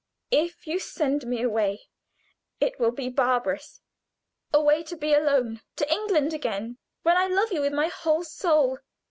If 0.31 0.65
you 0.65 0.79
send 0.79 1.27
me 1.27 1.43
away 1.43 1.81
it 2.59 2.79
will 2.79 2.89
be 2.89 3.07
barbarous; 3.07 3.81
away 4.51 4.81
to 4.81 4.95
be 4.97 5.13
alone, 5.13 5.61
to 5.75 5.93
England 5.93 6.33
again, 6.33 6.79
when 7.03 7.17
I 7.17 7.27
love 7.27 7.51
you 7.51 7.61
with 7.61 7.73
my 7.73 7.85
whole 7.89 8.23
soul. 8.23 8.79